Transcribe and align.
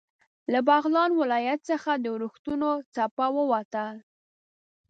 له 0.51 0.59
بغلان 0.67 1.11
ولایت 1.21 1.59
څخه 1.71 1.91
د 1.97 2.05
اورښتونو 2.13 2.69
څپه 2.93 3.25
ووتل. 3.37 3.95